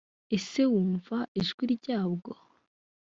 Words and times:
ese 0.37 0.61
wumva 0.71 1.17
ijwi 1.41 1.63
ryabwo? 1.75 2.31